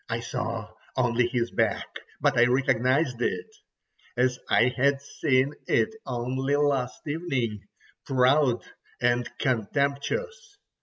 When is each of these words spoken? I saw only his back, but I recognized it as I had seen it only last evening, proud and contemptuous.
I 0.09 0.19
saw 0.21 0.67
only 0.97 1.27
his 1.27 1.51
back, 1.51 1.85
but 2.19 2.35
I 2.35 2.45
recognized 2.47 3.21
it 3.21 3.45
as 4.17 4.39
I 4.49 4.73
had 4.75 4.99
seen 4.99 5.53
it 5.67 5.93
only 6.07 6.55
last 6.55 7.01
evening, 7.05 7.59
proud 8.07 8.63
and 8.99 9.29
contemptuous. 9.37 10.57